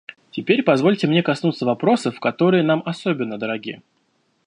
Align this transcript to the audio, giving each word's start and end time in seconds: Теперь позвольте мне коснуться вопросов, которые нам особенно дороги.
Теперь 0.31 0.63
позвольте 0.63 1.05
мне 1.05 1.21
коснуться 1.21 1.63
вопросов, 1.67 2.19
которые 2.19 2.63
нам 2.63 2.81
особенно 2.87 3.37
дороги. 3.37 3.83